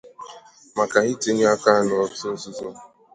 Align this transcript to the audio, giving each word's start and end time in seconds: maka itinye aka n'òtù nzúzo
maka 0.77 0.97
itinye 1.13 1.45
aka 1.55 1.73
n'òtù 1.85 2.27
nzúzo 2.35 2.67